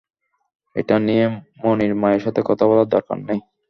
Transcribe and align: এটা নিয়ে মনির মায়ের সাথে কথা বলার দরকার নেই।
এটা 0.75 0.95
নিয়ে 1.07 1.25
মনির 1.61 1.93
মায়ের 1.95 2.21
সাথে 2.25 2.41
কথা 2.49 2.63
বলার 2.69 2.87
দরকার 2.95 3.17
নেই। 3.27 3.39